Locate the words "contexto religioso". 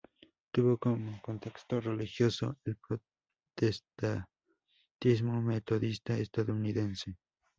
1.21-2.57